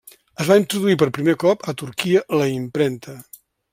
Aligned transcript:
Es 0.43 0.47
va 0.51 0.55
introduir 0.61 0.95
per 1.03 1.09
primer 1.17 1.35
cop 1.43 1.67
a 1.73 1.75
Turquia 1.83 2.25
la 2.41 2.49
impremta. 2.55 3.19